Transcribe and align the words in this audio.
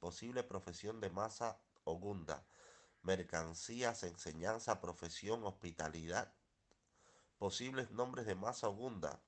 Posible 0.00 0.42
profesión 0.42 1.00
de 1.00 1.10
masa 1.10 1.60
ogunda. 1.84 2.44
Mercancías, 3.02 4.02
enseñanza, 4.02 4.80
profesión, 4.80 5.44
hospitalidad. 5.44 6.32
Posibles 7.38 7.90
nombres 7.92 8.26
de 8.26 8.34
masa 8.34 8.68
ogunda. 8.68 9.20